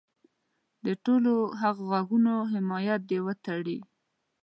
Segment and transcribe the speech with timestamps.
[0.85, 3.77] د ټولو هغه غږونو حمایت دې وتړي.